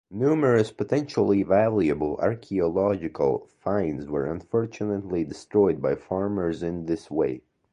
Numerous 0.09 0.71
potentially 0.71 1.43
valuable 1.43 2.15
archaeological 2.17 3.47
finds 3.59 4.07
were 4.07 4.25
unfortunately 4.25 5.23
destroyed 5.23 5.79
by 5.79 5.93
farmers 5.93 6.63
in 6.63 6.87
this 6.87 7.11
way. 7.11 7.43